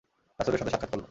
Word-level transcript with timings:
রাসূলের 0.39 0.59
সাথে 0.59 0.71
সাক্ষাৎ 0.71 0.89
করল। 0.89 0.99